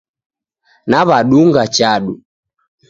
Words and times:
Nawadunga 0.89 1.63
chadu 1.75 2.13